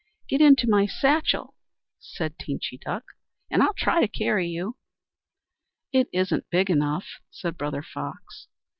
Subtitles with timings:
[0.27, 1.53] "Get into my satchel,"
[1.99, 3.03] said Teenchy Duck,
[3.51, 4.77] "and I'll try to carry you."
[5.93, 8.47] "It isn't big enough," said Brother Fox.